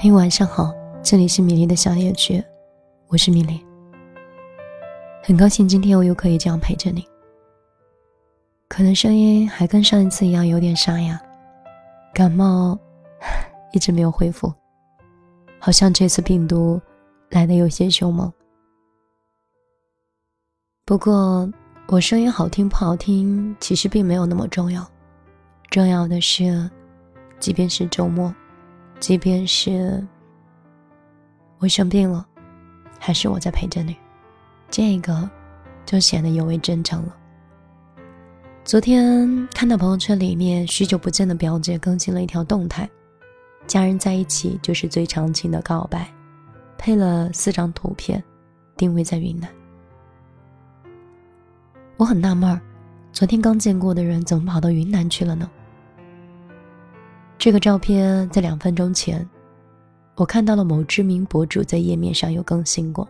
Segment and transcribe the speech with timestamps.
[0.00, 0.72] 嘿，晚上好，
[1.02, 2.40] 这里是米粒的小夜曲，
[3.08, 3.60] 我是米粒。
[5.24, 7.04] 很高兴今天我又可以这样陪着你。
[8.68, 11.20] 可能声音还跟上一次一样有点沙哑，
[12.14, 12.78] 感冒
[13.74, 14.54] 一直没有恢复，
[15.58, 16.80] 好像这次病毒
[17.30, 18.32] 来的有些凶猛。
[20.84, 21.52] 不过
[21.88, 24.88] 我声音好听不好听，其实并没有那么重要，
[25.70, 26.70] 重要的是，
[27.40, 28.32] 即便是周末。
[29.00, 30.04] 即便是
[31.58, 32.26] 我生病了，
[32.98, 33.96] 还是我在陪着你，
[34.70, 35.28] 这个
[35.86, 37.16] 就显得尤为真诚了。
[38.64, 42.88] 昨天看到朋友圈里面许久不见的表姐更新了一条动态，
[43.66, 46.06] 家人在一起就是最长情的告白，
[46.76, 48.22] 配了四张图片，
[48.76, 49.48] 定位在云南。
[51.96, 52.60] 我很纳闷儿，
[53.12, 55.48] 昨天刚见过的人怎么跑到云南去了呢？
[57.38, 59.26] 这个照片在两分钟前，
[60.16, 63.08] 我看到了某知名博主在页面上有更新过。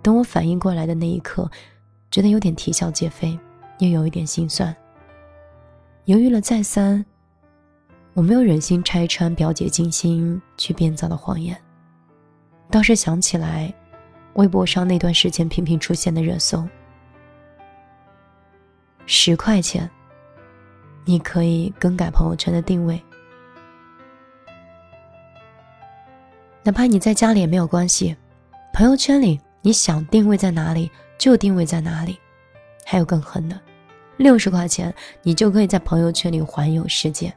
[0.00, 1.50] 等我反应过来的那一刻，
[2.12, 3.36] 觉得有点啼笑皆非，
[3.80, 4.74] 又有一点心酸。
[6.04, 7.04] 犹豫了再三，
[8.14, 11.60] 我没有忍心拆穿表姐精心去编造的谎言，
[12.70, 13.74] 倒是想起来，
[14.34, 16.64] 微博上那段时间频频出现的热搜：
[19.06, 19.90] 十块钱，
[21.04, 23.02] 你可以更改朋友圈的定位。
[26.68, 28.14] 哪怕你在家里也没有关系，
[28.74, 32.18] 朋友圈里你想定位在哪里就定位在哪里。
[32.84, 33.58] 还有更狠的，
[34.18, 37.32] 六十块钱你就可以在朋友圈里环游世界。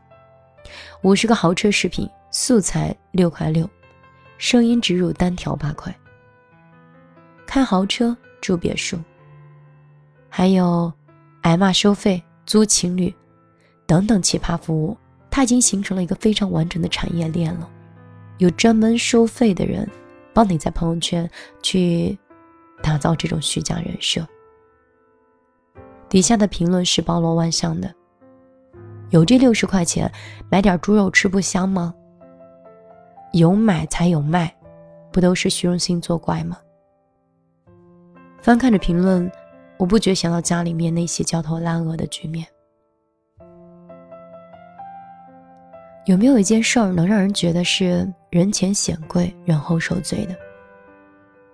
[1.04, 3.70] 五十个豪车视频素材六块六，
[4.38, 5.96] 声音植入单条八块。
[7.48, 9.00] 开豪车住别墅，
[10.28, 10.92] 还有
[11.44, 13.16] 挨骂收费租情侣
[13.86, 14.98] 等等奇葩服务，
[15.30, 17.70] 它已经形成了一个非常完整的产业链了。
[18.42, 19.88] 有专门收费的人，
[20.34, 21.30] 帮你在朋友圈
[21.62, 22.18] 去
[22.82, 24.28] 打造这种虚假人设。
[26.10, 27.94] 底下的评论是包罗万象的，
[29.12, 30.12] 有这六十块钱
[30.50, 31.94] 买点猪肉吃不香吗？
[33.34, 34.52] 有买才有卖，
[35.12, 36.58] 不都是虚荣心作怪吗？
[38.42, 39.32] 翻看着评论，
[39.78, 42.48] 我不觉想到家里面那些焦头烂额的局面。
[46.06, 50.34] 有没有一件事儿能让人觉得是人前显贵，人后受罪的？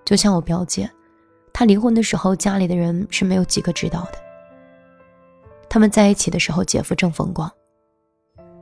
[0.06, 0.88] 就像我表姐，
[1.52, 4.20] 她离婚的时候，家里的人是没有几个知道的。
[5.68, 7.52] 他们在一起的时候，姐夫正风光，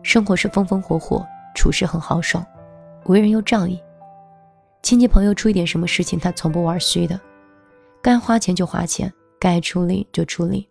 [0.01, 2.45] 生活是风风火火，处事很豪爽，
[3.07, 3.77] 为人又仗义。
[4.81, 7.19] 亲戚朋友出一点什么事情，他从不玩虚的，
[8.01, 10.65] 该花钱就花钱，该出力就出力。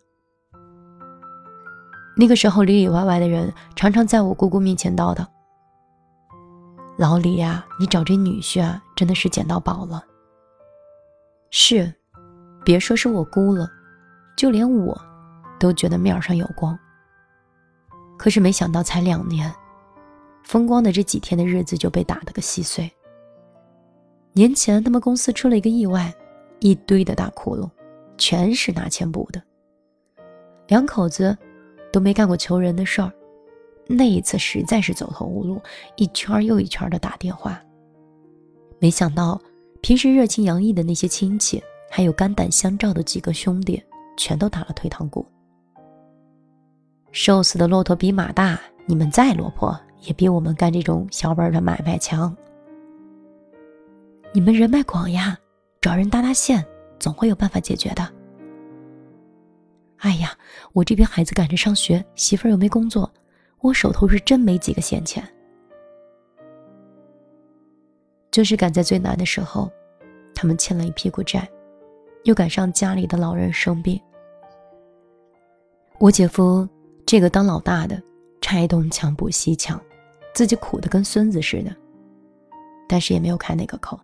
[2.17, 5.23] 那个时候里里外外的人常常在我姑姑面前叨叨
[6.97, 10.03] ：“老李呀，你找这女婿啊，真的是捡到宝了。”
[11.51, 11.93] 是，
[12.63, 13.69] 别说是我姑了，
[14.37, 14.99] 就连我，
[15.59, 16.77] 都觉得面上有光。
[18.17, 19.53] 可是没想到才两年，
[20.43, 22.89] 风光的这几天的日子就被打了个稀碎。
[24.33, 26.13] 年前他们公司出了一个意外，
[26.59, 27.69] 一堆的大窟窿，
[28.17, 29.41] 全是拿钱补的。
[30.67, 31.37] 两口子。
[31.93, 33.09] 都没干过求人的事儿，
[33.87, 35.61] 那一次实在是走投无路，
[35.95, 37.61] 一圈又一圈的打电话。
[38.79, 39.39] 没想到
[39.81, 43.81] 平时热情洋溢的那些亲戚，还有肝胆相照的几个兄弟，
[44.17, 45.25] 全都打了退堂鼓。
[47.11, 52.35] 瘦死的骆驼比马大，你们再落魄，也比我们干这种小本的买卖强。
[54.33, 55.37] 你们人脉广呀，
[55.79, 56.65] 找人搭搭线，
[56.99, 58.05] 总会有办法解决的。
[59.99, 60.37] 哎呀，
[60.73, 63.09] 我这边孩子赶着上学，媳妇儿又没工作，
[63.65, 65.27] 我手头是真没几个闲钱。
[68.29, 69.71] 就是赶在最难的时候，
[70.35, 71.49] 他们欠了一屁股债，
[72.25, 73.99] 又赶上家里的老人生病。
[75.97, 76.67] 我姐夫
[77.07, 77.99] 这个当老大的，
[78.39, 79.81] 拆东墙补西墙，
[80.35, 81.75] 自己苦的跟孙子似的，
[82.87, 83.99] 但是也没有开那个口。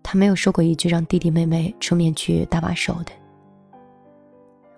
[0.00, 3.10] 他没有说过一句让弟弟妹妹出面去搭把手的。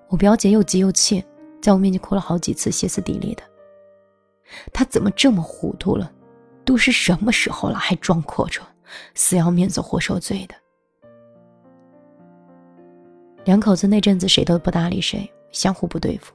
[0.09, 1.23] 我表姐又急又气，
[1.61, 3.43] 在我面前哭了好几次，歇斯底里的。
[4.73, 6.11] 他怎么这么糊涂了？
[6.65, 8.63] 都是什么时候了，还装阔绰，
[9.15, 10.55] 死要面子活受罪的。
[13.45, 16.35] 两口子那阵子谁都不搭理谁，相互不对付。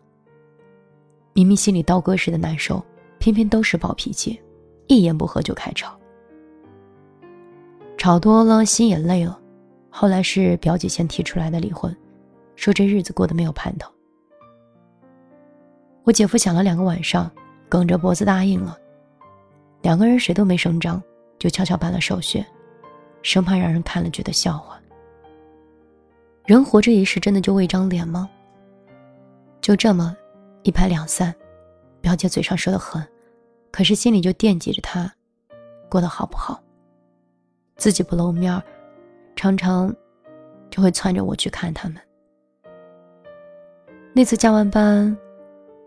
[1.34, 2.84] 明明心里刀割似的难受，
[3.20, 4.42] 偏偏都是暴脾气，
[4.88, 5.98] 一言不合就开吵。
[7.98, 9.38] 吵多了，心也累了。
[9.90, 11.96] 后来是表姐先提出来的离婚。
[12.56, 13.92] 说这日子过得没有盼头，
[16.04, 17.32] 我姐夫想了两个晚上，
[17.72, 18.78] 梗着脖子答应了。
[19.82, 21.02] 两个人谁都没声张，
[21.40, 22.46] 就悄悄办了手续，
[23.24, 24.78] 生怕让人看了觉得笑话。
[26.46, 28.30] 人活着一世，真的就为一张脸吗？
[29.62, 30.14] 就这么
[30.64, 31.34] 一拍两散，
[32.02, 33.02] 表姐嘴上说的狠，
[33.72, 35.10] 可是心里就惦记着他
[35.88, 36.62] 过得好不好。
[37.78, 38.62] 自己不露面，
[39.34, 39.96] 常常
[40.70, 41.98] 就会窜着我去看他们。
[44.14, 45.18] 那次加完班，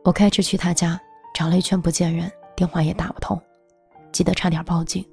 [0.02, 0.98] 我开车去他家，
[1.34, 3.38] 找了一圈不见人，电话也打不通，
[4.12, 5.04] 急得差点报警。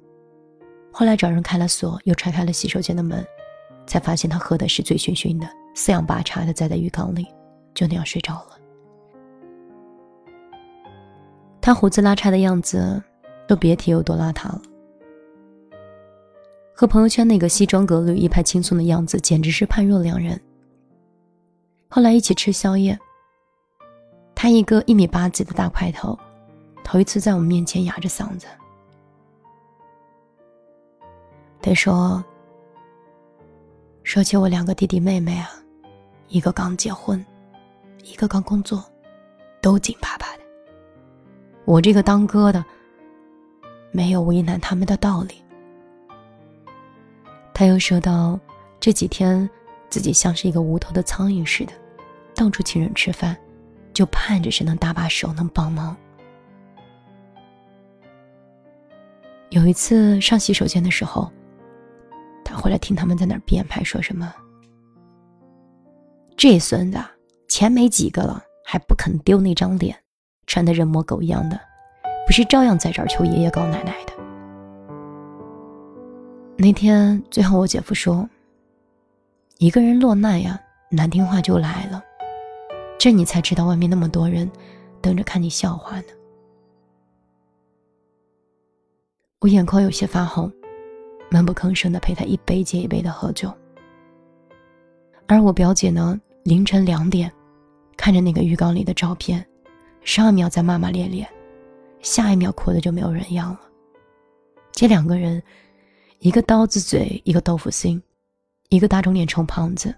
[0.92, 3.26] 后来找人开了锁，又拆开了洗手间的门，
[3.86, 7.26] 才发现他喝的是醉醺醺的，四仰八叉的栽在浴缸里，
[7.74, 8.58] 就那样睡着了。
[11.60, 13.02] 他胡子拉碴的样子，
[13.48, 14.62] 就别提有多邋遢了。
[16.72, 20.40] 和朋友圈那个西装革履、一派轻松的样子，简直是判若两人。
[21.88, 22.98] 后来一起吃宵夜，
[24.42, 26.18] 他一个一米八几的大块头，
[26.82, 28.48] 头一次在我们面前哑着嗓子。
[31.60, 32.20] 他说，
[34.02, 35.48] 说起我两个弟弟妹妹啊，
[36.26, 37.24] 一个刚结婚，
[38.02, 38.84] 一个刚工作，
[39.60, 40.42] 都紧巴巴的。
[41.64, 42.64] 我这个当哥的，
[43.92, 45.36] 没有为难他们的道理。
[47.54, 48.36] 他又说到，
[48.80, 49.48] 这几天
[49.88, 51.72] 自己像是一个无头的苍蝇似的，
[52.34, 53.36] 到处请人吃饭，
[53.92, 55.96] 就盼着谁能搭把手，能帮忙。
[59.50, 61.30] 有一次上洗手间的时候，
[62.44, 64.34] 他回来听他们在那儿编排，说什么
[66.36, 66.98] ：“这孙子
[67.48, 69.96] 钱没几个了，还不肯丢那张脸。”
[70.46, 71.58] 穿的人模狗样的，
[72.26, 74.12] 不是照样在这儿求爷爷告奶奶的。
[76.56, 78.28] 那天最后，我姐夫说
[79.58, 80.60] ：“一个人落难呀，
[80.90, 82.02] 难听话就来了。
[83.02, 84.48] 这你才知道，外面那么多人
[85.00, 86.06] 等着看你笑话呢。”
[89.42, 90.48] 我眼眶有些发红，
[91.28, 93.52] 闷不吭声的陪他一杯接一杯的喝酒。
[95.26, 97.28] 而我表姐呢，凌晨两点，
[97.96, 99.44] 看着那个浴缸里的照片。
[100.04, 101.28] 上一秒在骂骂咧咧，
[102.02, 103.60] 下一秒哭的就没有人样了。
[104.70, 105.42] 这两个人，
[106.20, 108.00] 一个刀子嘴，一个豆腐心，
[108.68, 109.92] 一个大肿脸充胖子。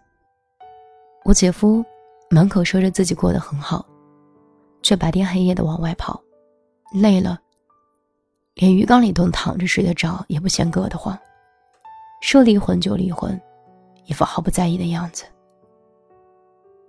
[1.22, 1.84] 我姐夫
[2.34, 3.86] 满口说着自己过得很好，
[4.82, 6.20] 却白天黑夜的往外跑，
[6.92, 7.40] 累了，
[8.54, 11.16] 连鱼缸里都躺着睡得着，也不嫌硌得慌。
[12.22, 13.40] 说离婚就离婚，
[14.06, 15.22] 一副毫不在意的样子。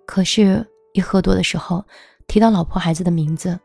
[0.08, 1.86] 可是，一喝多的时候。
[2.28, 3.60] 提到老婆孩子的名字，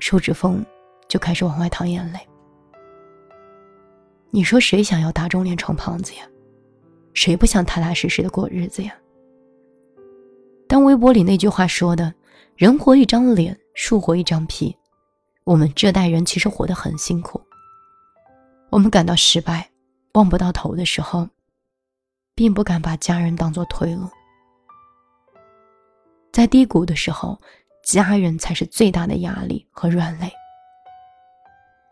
[0.00, 0.66] 手指缝
[1.06, 2.18] 就开始往外淌眼泪。
[4.32, 6.26] 你说谁想要打肿脸充胖子呀？
[7.12, 8.92] 谁不想踏踏实实的过日子呀？
[10.68, 12.12] 当微博里那句话说的
[12.56, 14.76] “人活一张脸，树活一张皮”，
[15.44, 17.40] 我们这代人其实活得很辛苦。
[18.70, 19.70] 我们感到失败、
[20.14, 21.28] 望不到头的时候，
[22.34, 24.08] 并不敢把家人当做退路。
[26.32, 27.38] 在低谷的时候。
[27.86, 30.32] 家人才是最大的压力和软肋。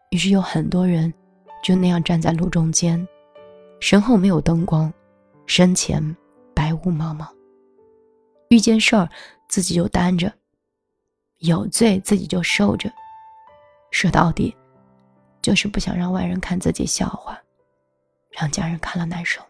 [0.08, 1.12] 于是有很多人
[1.62, 3.06] 就那样站在路中间，
[3.78, 4.90] 身后没有灯光，
[5.44, 6.02] 身前
[6.54, 7.26] 白雾茫茫。
[8.52, 9.08] 遇见事儿
[9.48, 10.30] 自己就担着，
[11.38, 12.92] 有罪自己就受着。
[13.90, 14.54] 说到底，
[15.40, 17.40] 就是不想让外人看自己笑话，
[18.30, 19.40] 让家人看了难受。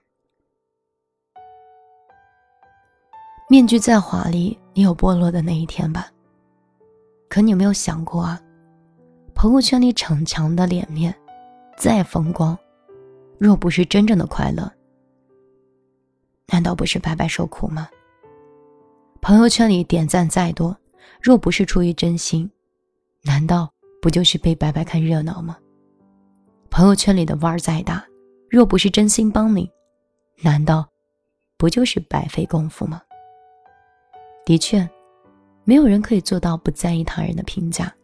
[3.49, 6.09] 面具再华丽，也有剥落的那一天吧。
[7.29, 8.41] 可你有没有想过啊？
[9.35, 11.13] 朋友圈里逞强的脸面，
[11.77, 12.57] 再风光，
[13.37, 14.73] 若不是真正的快乐，
[16.47, 17.89] 难道不是白白受苦吗？
[19.23, 20.77] 朋友圈里点赞再多，
[21.23, 22.51] 若不是出于真心，
[23.23, 25.57] 难道不就是被白白看热闹吗？
[26.69, 28.05] 朋友圈里的腕儿再大，
[28.51, 29.71] 若不是真心帮你，
[30.43, 30.85] 难道
[31.57, 33.01] 不就是白费功夫吗？
[34.45, 34.87] 的确。
[35.65, 37.95] 没有人可以做到不在意他人的评价。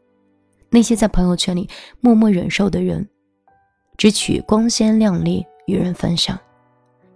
[0.71, 3.09] 那些在朋友圈里默默忍受的人，
[3.97, 6.39] 只取光鲜亮丽与人分享，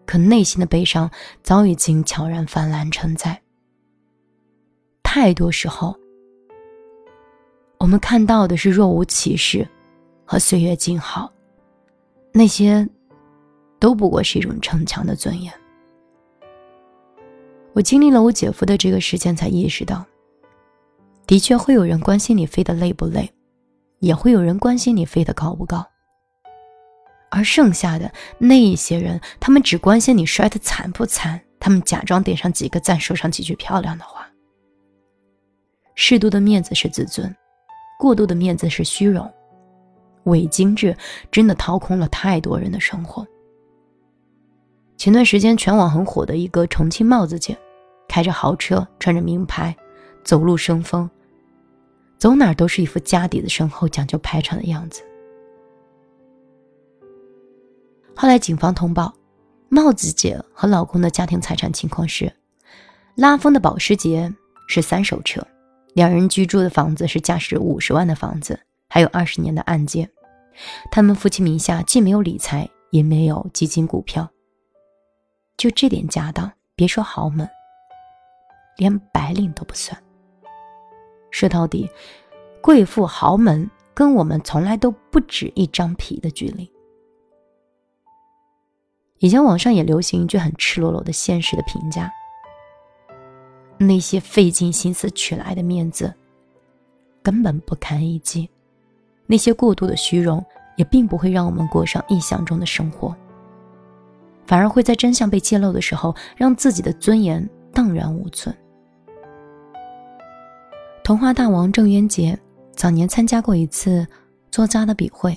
[0.04, 1.08] 可内心的悲伤
[1.44, 3.40] 早已经悄然泛滥成灾。
[5.14, 5.94] 太多时候，
[7.76, 9.68] 我们看到的是若无其事
[10.24, 11.30] 和岁月静好，
[12.32, 12.88] 那些
[13.78, 15.52] 都不过是一种逞强的尊严。
[17.74, 20.02] 我经历了我姐夫的这个事件，才意识到。
[21.26, 23.30] 的确会有人关心你飞得累不累，
[23.98, 25.86] 也会有人关心你飞得高不高。
[27.30, 34.26] 而剩下的那一些人，他们只关心你摔得惨不惨，他们假装点上几个赞，说上几句漂亮的话。
[35.94, 37.34] 适度的面子是自尊，
[37.98, 39.30] 过度的面子是虚荣。
[40.24, 40.96] 伪精致，
[41.30, 43.26] 真的掏空了太多人的生活。
[44.96, 47.58] 前段时间全网很火的一个重庆帽子姐，
[48.08, 49.76] 开着豪车，穿着名牌，
[50.22, 51.10] 走路生风，
[52.18, 55.02] 走哪都是一副家底子深厚、讲究排场的样子。
[58.14, 59.12] 后来警方通报，
[59.68, 62.32] 帽子姐和老公的家庭财产情况是：
[63.16, 64.32] 拉风的保时捷
[64.68, 65.44] 是三手车，
[65.94, 68.58] 两人居住的房子是价值五十万的房子，
[68.88, 70.08] 还有二十年的按揭。
[70.90, 74.28] 他们夫妻名下既没有理财，也没有基金股票。
[75.56, 77.48] 就这点家当，别说豪门，
[78.76, 79.96] 连白领都不算。
[81.30, 81.88] 说到底，
[82.60, 86.70] 贵妇豪门跟我们从来都不止一张皮的距离。
[89.18, 92.12] 以前网上也流行一句很赤裸裸的现实的评价：
[93.82, 96.12] 那些费尽心思取来的面子，
[97.22, 98.48] 根本不堪一击；
[99.26, 100.44] 那些过度的虚荣，
[100.76, 103.14] 也并不会让我们过上意想中的生活。
[104.46, 108.54] 反而会在真相被揭露的时候，让自己的尊严荡然无存。
[111.04, 112.38] 童话大王郑渊洁
[112.74, 114.06] 早年参加过一次
[114.50, 115.36] 作家的笔会，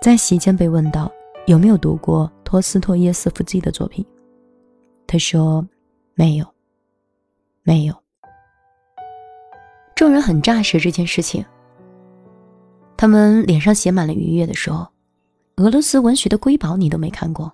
[0.00, 1.10] 在席间被问到
[1.46, 4.04] 有没有读过托斯托耶夫斯基的作品，
[5.06, 5.66] 他说
[6.14, 6.46] 没有，
[7.64, 7.94] 没有。
[9.96, 11.44] 众人很炸舌这件事情，
[12.96, 14.86] 他们脸上写满了愉悦的说
[15.56, 17.50] ：“俄罗斯文学的瑰宝你都没看过。”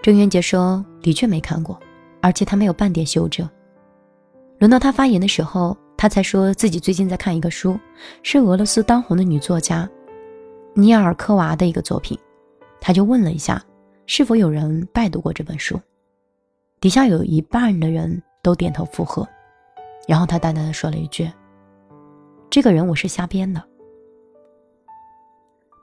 [0.00, 1.78] 郑渊洁说：“的确没看过，
[2.22, 3.48] 而且他没有半点修正。”
[4.60, 7.78] 轮到他发言的时候，他才说自己最近在看一个书，
[8.22, 9.88] 是俄罗斯当红的女作家
[10.74, 12.16] 尼尔科娃的一个作品。
[12.80, 13.62] 他就问了一下，
[14.06, 15.78] 是否有人拜读过这本书。
[16.80, 19.28] 底下有一半的人都点头附和，
[20.08, 21.30] 然后他淡淡的说了一句
[22.48, 23.62] ：“这个人我是瞎编的。”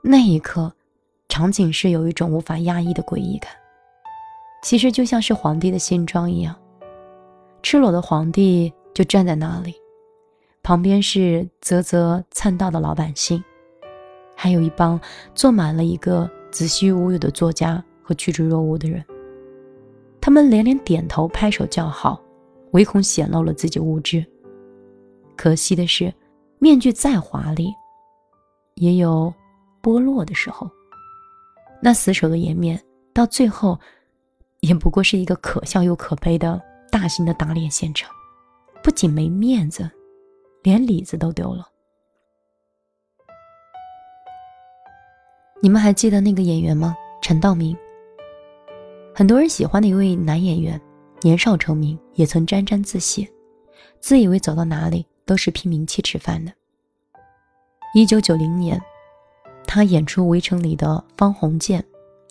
[0.02, 0.72] 那一刻，
[1.28, 3.52] 场景是有一种无法压抑的诡异感。
[4.60, 6.52] 其实就像是皇帝的新装一样，
[7.62, 9.72] 赤裸的皇帝就站在那里，
[10.64, 13.40] 旁边是啧啧灿道的老百姓，
[14.34, 15.00] 还有一帮
[15.32, 19.04] 坐满了一个子虚乌有的作家和趋之若鹜的人。
[20.20, 22.20] 他们连连点头拍手叫好，
[22.72, 24.24] 唯恐显露了自己无知。
[25.36, 26.12] 可惜的是，
[26.58, 27.72] 面具再华丽，
[28.74, 29.32] 也有
[29.82, 30.70] 剥落的时候。
[31.80, 32.82] 那死守的颜面，
[33.12, 33.78] 到最后。
[34.60, 36.60] 也不过是一个可笑又可悲的
[36.90, 38.10] 大型的打脸现场，
[38.82, 39.88] 不仅没面子，
[40.64, 41.64] 连里子都丢了。
[45.62, 46.96] 你们还记得那个演员吗？
[47.22, 47.78] 陈道明，
[49.18, 50.80] 很多人喜欢的一位男演员，
[51.22, 53.28] 年少成名，也曾沾沾自喜，
[53.98, 56.52] 自以为走到哪里都是拼名气吃饭的。
[57.94, 58.80] 一九九零年，
[59.66, 61.84] 他演出《围城》里的方鸿渐。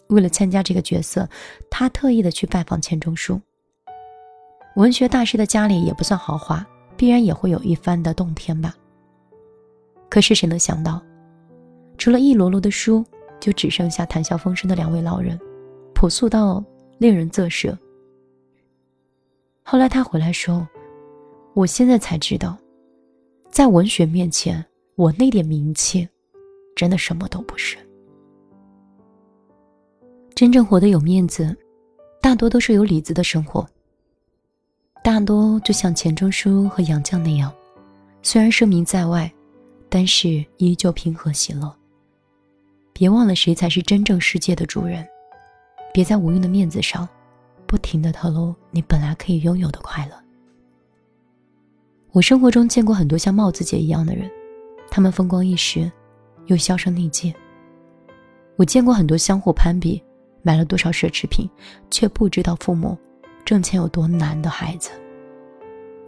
[0.07, 1.27] 为了参加这个角色，
[1.69, 3.41] 他特意的去拜访钱钟书。
[4.77, 6.65] 文学大师的家里也不算豪华，
[6.95, 8.73] 必然也会有一番的洞天吧。
[10.09, 11.01] 可是谁能想到，
[11.97, 13.03] 除了一摞摞的书，
[13.41, 15.37] 就只剩下谈笑风生的两位老人，
[15.93, 16.63] 朴素到
[16.97, 17.77] 令人啧舌。
[19.63, 20.67] 后来他回来说
[21.53, 22.57] ：“我现在才知道，
[23.51, 26.07] 在文学面前，我那点名气，
[26.75, 27.77] 真的什么都不是。”
[30.33, 31.55] 真正活得有面子，
[32.21, 33.67] 大多都是有里子的生活。
[35.03, 37.51] 大多就像钱钟书和杨绛那样，
[38.21, 39.31] 虽然声名在外，
[39.89, 41.75] 但是依旧平和喜乐。
[42.93, 45.07] 别忘了谁才是真正世界的主人，
[45.93, 47.07] 别在无用的面子上，
[47.65, 50.15] 不停的透露你本来可以拥有的快乐。
[52.11, 54.29] 我生活中见过很多像帽子姐一样的人，
[54.89, 55.91] 他们风光一时，
[56.45, 57.33] 又销声匿迹。
[58.55, 60.03] 我见过很多相互攀比。
[60.43, 61.49] 买了多少奢侈品，
[61.91, 62.97] 却不知道父母
[63.43, 64.91] 挣钱有多难的孩子。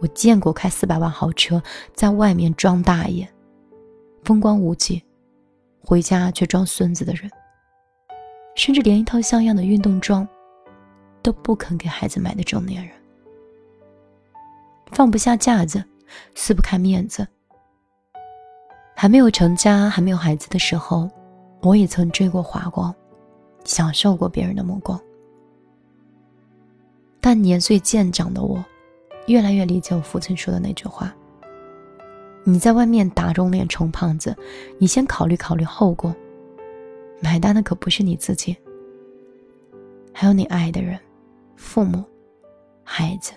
[0.00, 3.28] 我见过开四百万豪车在外面装大爷，
[4.24, 5.02] 风光无际，
[5.82, 7.30] 回家却装孙子的人。
[8.54, 10.26] 甚至连一套像样的运动装
[11.22, 12.94] 都不肯给孩子买的中年人，
[14.92, 15.82] 放不下架子，
[16.34, 17.26] 撕不开面子。
[18.94, 21.08] 还没有成家，还没有孩子的时候，
[21.62, 22.94] 我也曾追过华光。
[23.62, 24.98] 享受过别人的目光，
[27.20, 28.64] 但年岁渐长的我，
[29.26, 31.14] 越来越理解我父亲说的那句话
[32.42, 34.34] ：“你在外面打肿脸充胖子，
[34.78, 36.12] 你先考虑考虑后果。
[37.22, 38.56] 买单的可不是你自己，
[40.12, 40.98] 还有你爱的人、
[41.56, 42.04] 父母、
[42.82, 43.32] 孩子。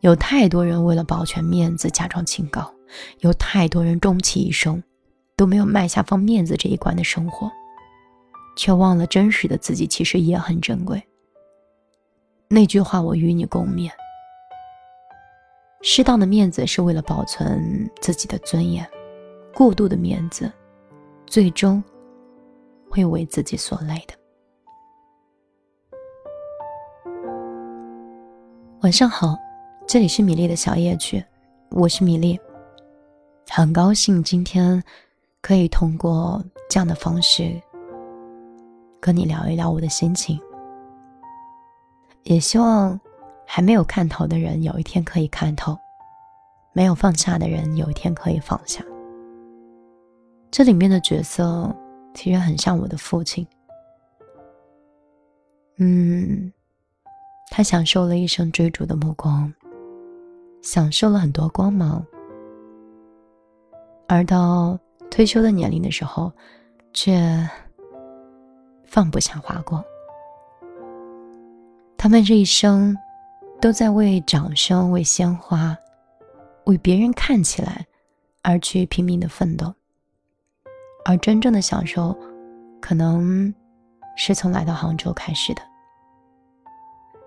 [0.00, 2.72] 有太多人为了保全面子假装清高，
[3.20, 4.82] 有太多人终其一生
[5.36, 7.50] 都没有迈下放面子这一关的生活，
[8.56, 11.02] 却忘了真实的自己其实也很珍贵。
[12.48, 13.90] 那句话我与你共勉：
[15.82, 18.88] 适当的面子是为了保存自己的尊严，
[19.52, 20.52] 过度的面子，
[21.26, 21.82] 最终
[22.96, 24.14] 会为自己所累的。
[28.80, 29.36] 晚上好，
[29.86, 31.22] 这里是米粒的小夜曲，
[31.72, 32.40] 我是米粒。
[33.50, 34.82] 很高兴今天
[35.42, 37.60] 可以通过这样的方式
[38.98, 40.40] 跟你聊一聊我的心情，
[42.22, 42.98] 也希望
[43.44, 45.76] 还没有看透的人有一天可以看透，
[46.72, 48.82] 没有放下的人有一天可以放下。
[50.50, 51.70] 这里面的角色
[52.16, 53.46] 其实很像我的父亲，
[55.76, 56.52] 嗯。
[57.48, 59.50] 他享受了一生追逐的目光，
[60.62, 62.04] 享受了很多光芒，
[64.08, 64.76] 而到
[65.10, 66.30] 退休的年龄的时候，
[66.92, 67.48] 却
[68.84, 69.82] 放不下华光。
[71.96, 72.94] 他们这一生
[73.60, 75.74] 都在为掌声、为鲜花、
[76.64, 77.86] 为别人看起来
[78.42, 79.72] 而去拼命的奋斗，
[81.08, 82.12] 而真正的享受，
[82.80, 83.54] 可能
[84.16, 85.62] 是从来到杭州开始的。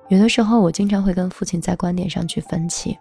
[0.09, 2.97] 有的时候，我经常会跟父亲在观点上去分歧。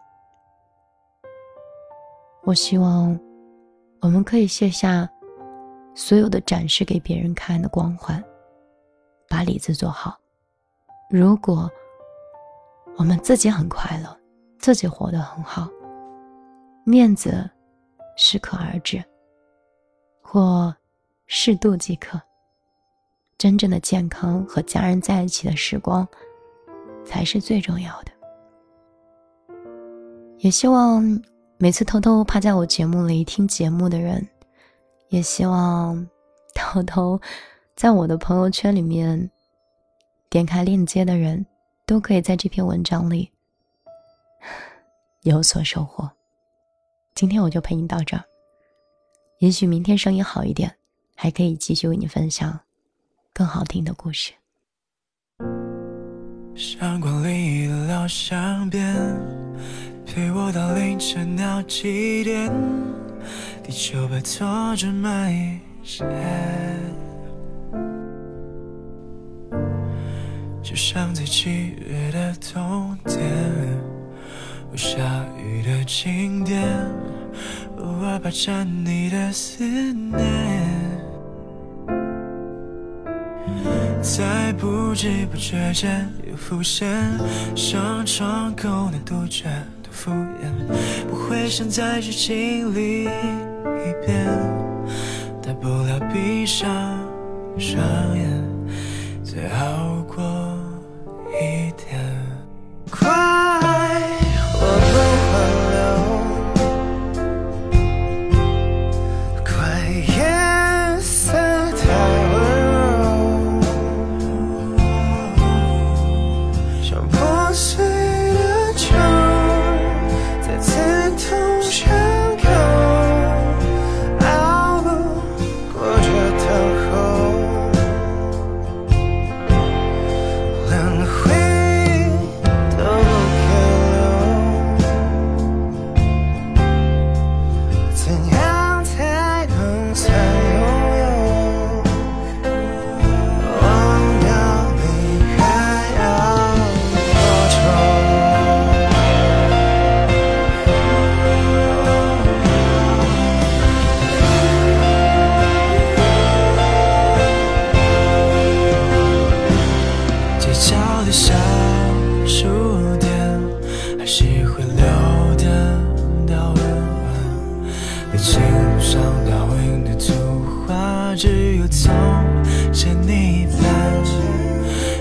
[2.45, 3.19] 我希望
[4.01, 5.09] 我们可以卸下
[5.97, 8.23] 所有的展示给别人看的光环，
[9.29, 10.17] 把里子做好。
[11.11, 11.69] 如果
[12.97, 14.17] 我们自己很快乐，
[14.61, 15.67] 自己活得很好，
[16.85, 17.51] 面子
[18.17, 19.03] 适可而止，
[20.31, 20.75] 或
[21.27, 22.21] 适度即可。
[23.37, 26.07] 真正的健康和家人在一起的时光。
[27.09, 28.13] 才是最重要的。
[30.41, 31.03] 也希望
[31.57, 34.29] 每次偷偷趴在我节目里听节目的人，
[35.09, 36.07] 也希望
[36.55, 37.19] 偷偷
[37.75, 39.31] 在我的朋友圈里面
[40.29, 41.47] 点开链接的人，
[41.87, 43.33] 都可以在这篇文章里
[45.25, 46.11] 有所收获。
[47.15, 48.23] 今天我就陪你到这儿，
[49.39, 50.75] 也许明天声音好一点，
[51.15, 52.59] 还可以继续为你分享
[53.33, 54.33] 更好听的故事。
[56.57, 58.97] 相馆里的老乡边，
[60.05, 62.53] 陪我到凌晨闹几点？
[63.63, 65.33] 地球摆脱着蔓
[65.85, 66.05] 线，
[70.61, 73.21] 就像在七月的冬天，
[74.69, 76.67] 会下雨的晴天，
[77.79, 80.19] 偶尔霸占你的思念。
[84.01, 86.89] 在不知不觉间又浮现，
[87.55, 89.51] 像窗口的杜鹃
[89.83, 90.51] 多敷衍，
[91.09, 94.27] 不会想再去经历一遍，
[95.43, 96.69] 大不了闭上
[97.59, 97.77] 双
[98.17, 98.43] 眼，
[99.25, 100.03] 最好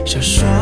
[0.08, 0.57] 想说